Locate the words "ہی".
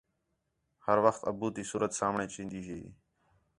2.67-2.79